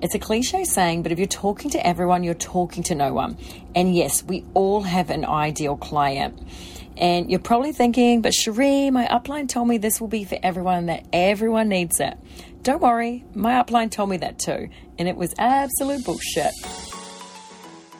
[0.00, 3.36] It's a cliche saying, but if you're talking to everyone, you're talking to no one.
[3.74, 6.38] And yes, we all have an ideal client.
[6.96, 10.86] And you're probably thinking, but Sheree, my upline told me this will be for everyone,
[10.86, 12.16] that everyone needs it.
[12.62, 14.68] Don't worry, my upline told me that too.
[15.00, 16.52] And it was absolute bullshit.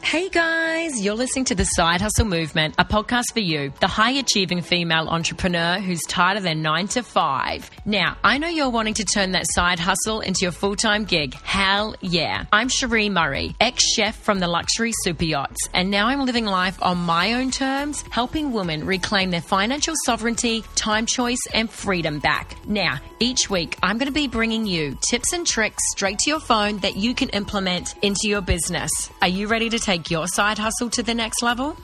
[0.09, 4.13] Hey guys, you're listening to the Side Hustle Movement, a podcast for you, the high
[4.13, 7.71] achieving female entrepreneur who's tired of their nine to five.
[7.85, 11.35] Now, I know you're wanting to turn that side hustle into your full time gig.
[11.35, 12.47] Hell yeah.
[12.51, 16.83] I'm Sheree Murray, ex chef from the luxury super yachts, and now I'm living life
[16.83, 22.57] on my own terms, helping women reclaim their financial sovereignty, time choice, and freedom back.
[22.67, 26.41] Now, each week, I'm going to be bringing you tips and tricks straight to your
[26.41, 28.91] phone that you can implement into your business.
[29.21, 31.77] Are you ready to take take your side hustle to the next level?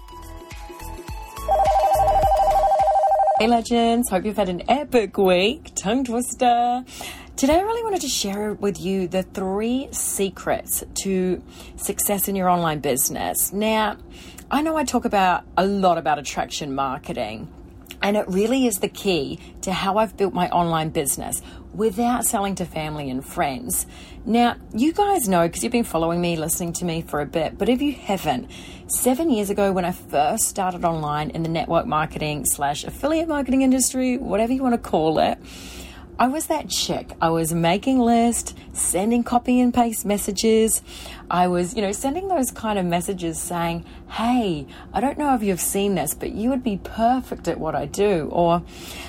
[3.39, 5.73] Hey legends, hope you've had an epic week.
[5.75, 6.85] Tongue twister.
[7.37, 11.43] Today, I really wanted to share with you the three secrets to
[11.75, 13.53] success in your online business.
[13.53, 13.97] Now,
[14.53, 17.49] I know I talk about a lot about attraction marketing,
[18.01, 21.43] and it really is the key to how I've built my online business
[21.75, 23.87] without selling to family and friends.
[24.25, 27.59] Now, you guys know because you've been following me, listening to me for a bit,
[27.59, 28.51] but if you haven't,
[28.87, 33.63] seven years ago when I first started online in the network marketing slash affiliate marketing
[33.63, 35.39] industry, whatever you want to call it,
[36.17, 37.11] I was that chick.
[37.21, 40.81] I was making lists, sending copy and paste messages.
[41.29, 45.43] I was, you know, sending those kind of messages saying, Hey, I don't know if
[45.43, 48.29] you've seen this, but you would be perfect at what I do.
[48.31, 48.63] Or,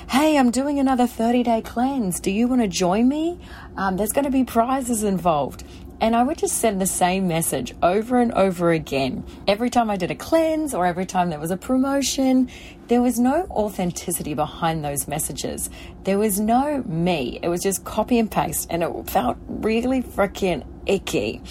[0.09, 2.19] Hey, I'm doing another 30 day cleanse.
[2.19, 3.39] Do you want to join me?
[3.77, 5.63] Um, there's going to be prizes involved.
[6.01, 9.23] And I would just send the same message over and over again.
[9.47, 12.49] Every time I did a cleanse or every time there was a promotion,
[12.87, 15.69] there was no authenticity behind those messages.
[16.03, 17.39] There was no me.
[17.41, 21.41] It was just copy and paste, and it felt really freaking icky.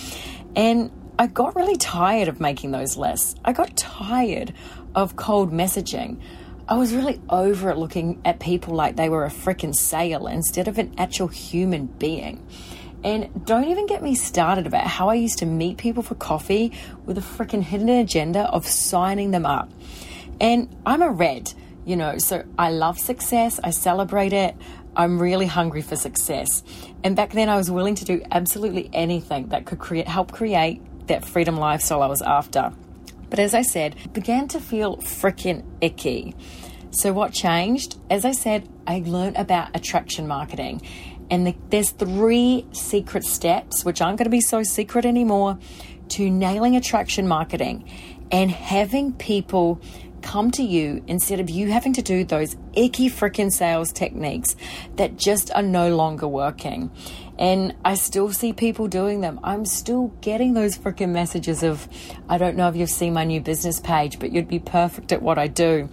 [0.55, 3.35] And I got really tired of making those lists.
[3.45, 4.53] I got tired
[4.95, 6.21] of cold messaging.
[6.69, 10.67] I was really over it looking at people like they were a freaking sale instead
[10.67, 12.47] of an actual human being.
[13.05, 16.73] And don't even get me started about how I used to meet people for coffee
[17.05, 19.71] with a freaking hidden agenda of signing them up.
[20.41, 21.53] And I'm a red,
[21.85, 24.57] you know, so I love success, I celebrate it.
[24.97, 26.63] I'm really hungry for success.
[27.03, 30.81] And back then I was willing to do absolutely anything that could create help create
[31.09, 32.73] that freedom lifestyle I was after.
[33.29, 36.35] But as I said, began to feel freaking icky.
[36.91, 37.99] So what changed?
[38.09, 40.81] As I said, I learned about attraction marketing
[41.31, 45.59] and the, there's three secret steps, which aren't going to be so secret anymore,
[46.11, 47.89] to nailing attraction marketing
[48.31, 49.81] and having people
[50.23, 54.57] come to you instead of you having to do those icky freaking sales techniques
[54.97, 56.91] that just are no longer working.
[57.39, 59.39] And I still see people doing them.
[59.45, 61.87] I'm still getting those freaking messages of,
[62.29, 65.21] I don't know if you've seen my new business page, but you'd be perfect at
[65.21, 65.91] what I do.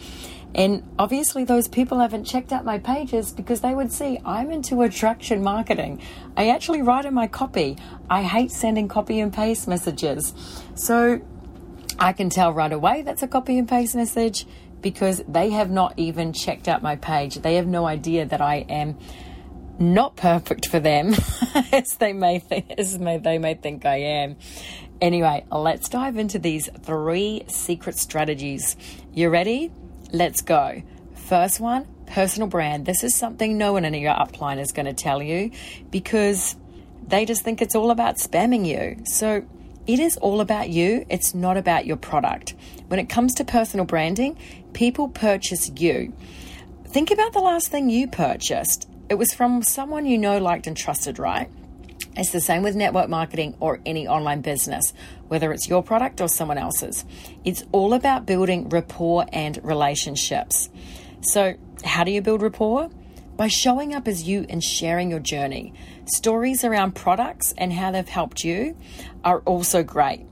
[0.53, 4.81] And obviously, those people haven't checked out my pages because they would see I'm into
[4.81, 6.01] attraction marketing.
[6.35, 7.78] I actually write in my copy.
[8.09, 10.34] I hate sending copy and paste messages.
[10.75, 11.22] So
[11.97, 14.45] I can tell right away that's a copy and paste message
[14.81, 17.35] because they have not even checked out my page.
[17.35, 18.97] They have no idea that I am
[19.79, 21.16] not perfect for them
[21.72, 24.35] as they may think as may, they may think I am.
[25.00, 28.75] Anyway, let's dive into these three secret strategies.
[29.13, 29.72] You ready?
[30.11, 30.83] Let's go.
[31.13, 32.85] First one, personal brand.
[32.85, 35.51] This is something no one in your upline is going to tell you
[35.89, 36.57] because
[37.07, 39.03] they just think it's all about spamming you.
[39.05, 39.45] So
[39.88, 42.55] it is all about you, it's not about your product.
[42.88, 44.38] When it comes to personal branding,
[44.73, 46.13] people purchase you.
[46.85, 48.89] Think about the last thing you purchased.
[49.09, 51.49] It was from someone you know, liked, and trusted, right?
[52.16, 54.94] It's the same with network marketing or any online business,
[55.29, 57.05] whether it's your product or someone else's.
[57.45, 60.69] It's all about building rapport and relationships.
[61.22, 61.55] So,
[61.85, 62.89] how do you build rapport?
[63.38, 65.73] By showing up as you and sharing your journey.
[66.05, 68.78] Stories around products and how they've helped you
[69.23, 70.25] are also great.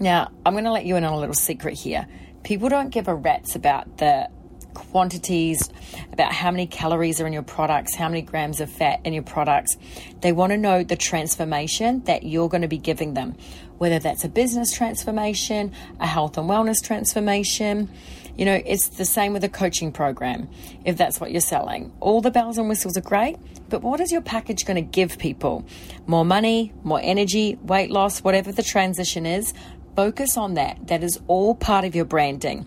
[0.00, 2.06] Now, I'm going to let you in on a little secret here.
[2.42, 4.28] People don't give a rat's about the
[4.74, 5.70] quantities,
[6.12, 9.22] about how many calories are in your products, how many grams of fat in your
[9.22, 9.76] products.
[10.20, 13.36] They want to know the transformation that you're going to be giving them,
[13.78, 17.90] whether that's a business transformation, a health and wellness transformation.
[18.36, 20.48] You know, it's the same with a coaching program,
[20.84, 21.92] if that's what you're selling.
[22.00, 23.36] All the bells and whistles are great,
[23.68, 25.66] but what is your package going to give people?
[26.06, 29.52] More money, more energy, weight loss, whatever the transition is,
[29.96, 30.86] focus on that.
[30.86, 32.66] That is all part of your branding.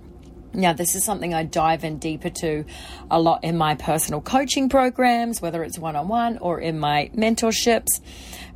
[0.56, 2.66] Now, this is something I dive in deeper to
[3.12, 7.12] a lot in my personal coaching programs, whether it's one on one or in my
[7.14, 8.00] mentorships.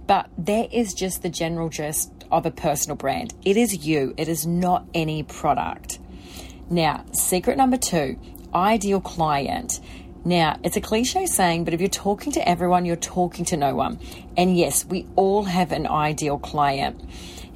[0.07, 3.33] But that is just the general gist of a personal brand.
[3.43, 5.99] It is you, it is not any product.
[6.69, 8.17] Now, secret number two
[8.53, 9.79] ideal client.
[10.25, 13.75] Now, it's a cliche saying, but if you're talking to everyone, you're talking to no
[13.75, 13.99] one.
[14.35, 16.99] And yes, we all have an ideal client.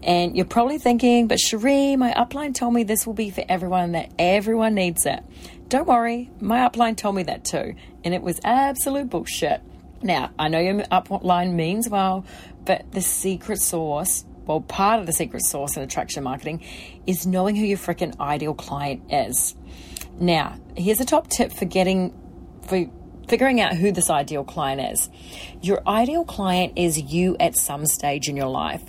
[0.04, 3.94] And you're probably thinking, but Sheree, my upline told me this will be for everyone,
[3.94, 5.24] that everyone needs it.
[5.70, 7.76] Don't worry, my upline told me that too.
[8.04, 9.62] And it was absolute bullshit.
[10.02, 12.26] Now, I know your upline means well,
[12.66, 16.64] but the secret sauce, well, part of the secret sauce in attraction marketing
[17.08, 19.56] is knowing who your freaking ideal client is.
[20.20, 22.14] Now, here's a top tip for getting,
[22.68, 22.86] for
[23.28, 25.10] figuring out who this ideal client is.
[25.62, 28.84] Your ideal client is you at some stage in your life.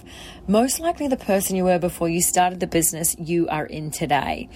[0.46, 4.48] Most likely the person you were before you started the business you are in today.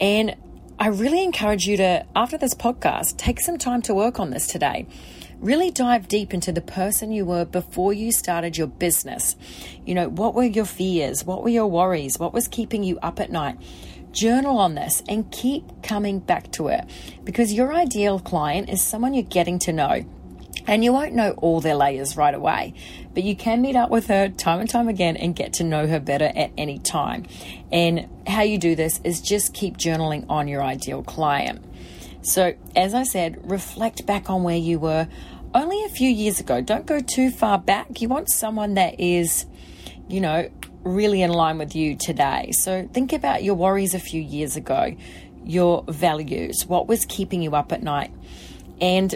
[0.00, 0.36] And
[0.78, 4.46] I really encourage you to, after this podcast, take some time to work on this
[4.46, 4.86] today.
[5.38, 9.36] Really dive deep into the person you were before you started your business.
[9.84, 11.24] You know, what were your fears?
[11.24, 12.18] What were your worries?
[12.18, 13.56] What was keeping you up at night?
[14.14, 16.88] Journal on this and keep coming back to it
[17.24, 20.04] because your ideal client is someone you're getting to know.
[20.66, 22.72] And you won't know all their layers right away,
[23.12, 25.86] but you can meet up with her time and time again and get to know
[25.86, 27.26] her better at any time.
[27.70, 31.62] And how you do this is just keep journaling on your ideal client.
[32.22, 35.06] So, as I said, reflect back on where you were
[35.54, 36.62] only a few years ago.
[36.62, 38.00] Don't go too far back.
[38.00, 39.44] You want someone that is,
[40.08, 40.48] you know,
[40.84, 42.50] really in line with you today.
[42.52, 44.96] So, think about your worries a few years ago,
[45.44, 48.12] your values, what was keeping you up at night.
[48.80, 49.14] And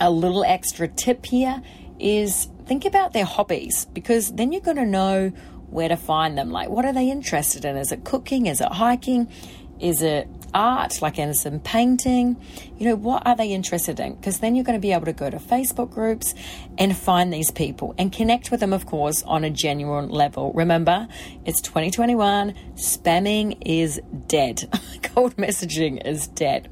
[0.00, 1.62] a little extra tip here
[1.98, 5.30] is think about their hobbies because then you're going to know
[5.68, 6.50] where to find them.
[6.50, 7.76] Like, what are they interested in?
[7.76, 8.46] Is it cooking?
[8.46, 9.30] Is it hiking?
[9.78, 12.36] Is it art, like in some painting?
[12.76, 14.14] You know, what are they interested in?
[14.14, 16.34] Because then you're going to be able to go to Facebook groups
[16.78, 20.52] and find these people and connect with them, of course, on a genuine level.
[20.52, 21.08] Remember,
[21.44, 24.68] it's 2021, spamming is dead,
[25.02, 26.68] cold messaging is dead.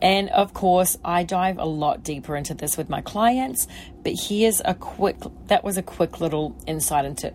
[0.00, 3.66] And of course, I dive a lot deeper into this with my clients,
[4.04, 5.16] but here's a quick
[5.46, 7.34] that was a quick little insight into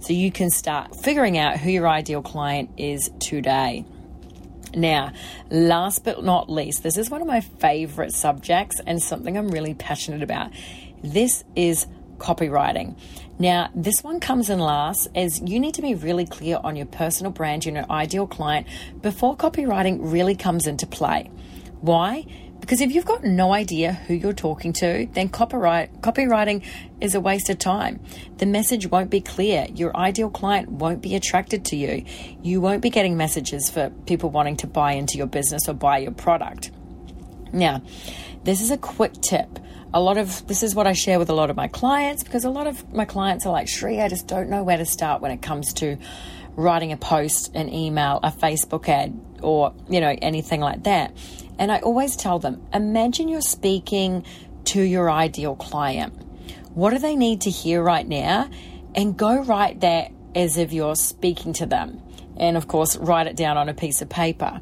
[0.00, 3.84] so you can start figuring out who your ideal client is today.
[4.74, 5.12] Now,
[5.50, 9.74] last but not least, this is one of my favorite subjects and something I'm really
[9.74, 10.50] passionate about.
[11.02, 11.86] This is
[12.18, 12.96] copywriting.
[13.38, 16.86] Now, this one comes in last as you need to be really clear on your
[16.86, 18.66] personal brand, your ideal client,
[19.02, 21.30] before copywriting really comes into play.
[21.80, 22.24] Why?
[22.60, 26.64] Because if you've got no idea who you're talking to, then copyright, copywriting
[27.00, 28.00] is a waste of time.
[28.38, 29.66] The message won't be clear.
[29.72, 32.04] Your ideal client won't be attracted to you.
[32.42, 35.98] You won't be getting messages for people wanting to buy into your business or buy
[35.98, 36.70] your product.
[37.52, 37.82] Now,
[38.44, 39.58] this is a quick tip.
[39.94, 42.44] A lot of this is what I share with a lot of my clients because
[42.44, 45.22] a lot of my clients are like, Sheree, I just don't know where to start
[45.22, 45.96] when it comes to
[46.56, 51.16] writing a post, an email, a Facebook ad, or you know anything like that.
[51.58, 54.24] And I always tell them imagine you're speaking
[54.64, 56.14] to your ideal client.
[56.74, 58.50] What do they need to hear right now?
[58.94, 62.02] And go write that as if you're speaking to them.
[62.36, 64.60] And of course, write it down on a piece of paper.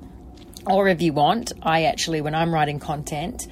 [0.67, 3.49] Or if you want, I actually, when I'm writing content,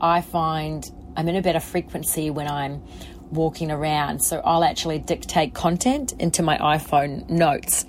[0.00, 2.82] I find I'm in a better frequency when I'm
[3.30, 4.22] walking around.
[4.22, 7.84] So I'll actually dictate content into my iPhone notes.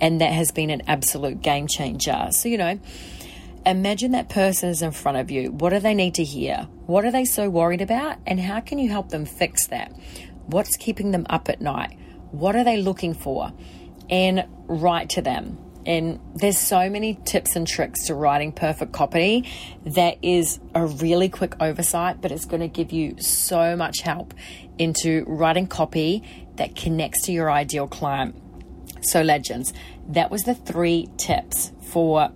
[0.00, 2.28] And that has been an absolute game changer.
[2.30, 2.78] So, you know,
[3.64, 5.52] Imagine that person is in front of you.
[5.52, 6.66] What do they need to hear?
[6.86, 8.18] What are they so worried about?
[8.26, 9.92] And how can you help them fix that?
[10.46, 11.96] What's keeping them up at night?
[12.32, 13.52] What are they looking for?
[14.10, 15.58] And write to them.
[15.84, 19.48] And there's so many tips and tricks to writing perfect copy
[19.84, 24.34] that is a really quick oversight, but it's going to give you so much help
[24.78, 26.22] into writing copy
[26.56, 28.36] that connects to your ideal client.
[29.02, 29.72] So, legends,
[30.08, 32.30] that was the three tips for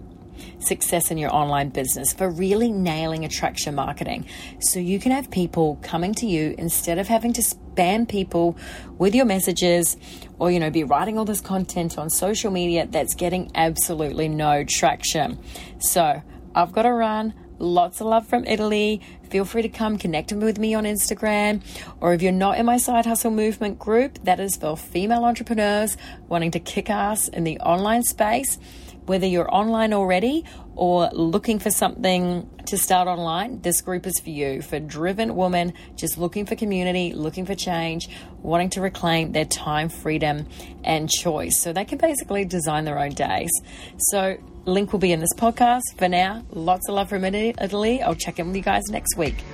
[0.59, 4.27] success in your online business, for really nailing attraction marketing.
[4.61, 8.57] So you can have people coming to you instead of having to spam people
[8.99, 9.97] with your messages
[10.39, 14.65] or, you know, be writing all this content on social media that's getting absolutely no
[14.69, 15.39] traction.
[15.79, 16.23] So
[16.55, 17.35] I've got to run.
[17.59, 19.01] Lots of love from Italy.
[19.31, 21.63] Feel free to come connect with me on Instagram.
[22.01, 25.97] Or if you're not in my side hustle movement group, that is for female entrepreneurs
[26.29, 28.59] wanting to kick ass in the online space
[29.07, 30.45] whether you're online already
[30.75, 34.63] or looking for something to start online, this group is for you.
[34.63, 38.09] For driven women just looking for community, looking for change,
[38.43, 40.47] wanting to reclaim their time, freedom,
[40.85, 41.63] and choice.
[41.63, 43.51] So they can basically design their own days.
[43.99, 45.83] So, link will be in this podcast.
[45.97, 48.03] For now, lots of love from Italy.
[48.03, 49.45] I'll check in with you guys next week.